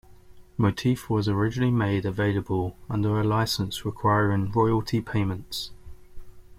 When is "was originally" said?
1.11-1.71